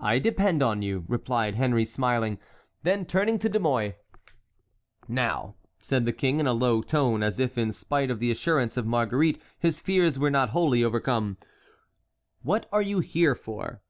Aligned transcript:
"I 0.00 0.18
depend 0.18 0.62
on 0.62 0.80
you," 0.80 1.04
replied 1.08 1.56
Henry 1.56 1.84
smiling. 1.84 2.38
Then 2.84 3.04
turning 3.04 3.38
to 3.40 3.50
De 3.50 3.60
Mouy: 3.60 3.92
"Now," 5.08 5.56
said 5.78 6.06
the 6.06 6.12
king, 6.14 6.40
in 6.40 6.46
a 6.46 6.54
low 6.54 6.80
tone, 6.80 7.22
as 7.22 7.38
if 7.38 7.58
in 7.58 7.70
spite 7.70 8.10
of 8.10 8.18
the 8.18 8.30
assurance 8.30 8.78
of 8.78 8.86
Marguerite 8.86 9.42
his 9.58 9.82
fears 9.82 10.18
were 10.18 10.30
not 10.30 10.48
wholly 10.56 10.82
overcome, 10.82 11.36
"what 12.40 12.64
are 12.72 12.80
you 12.80 13.00
here 13.00 13.34
for?" 13.34 13.82